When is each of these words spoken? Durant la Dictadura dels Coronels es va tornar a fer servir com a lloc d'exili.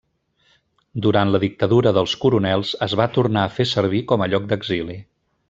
Durant 1.05 1.33
la 1.35 1.41
Dictadura 1.43 1.91
dels 1.97 2.15
Coronels 2.23 2.73
es 2.87 2.97
va 3.01 3.07
tornar 3.19 3.45
a 3.45 3.53
fer 3.59 3.67
servir 3.75 4.03
com 4.15 4.25
a 4.25 4.31
lloc 4.35 4.51
d'exili. 4.55 4.99